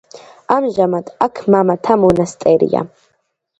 ამჟამად 0.55 1.11
აქ 1.27 1.43
მამათა 1.57 1.99
მონასტერია. 2.07 2.85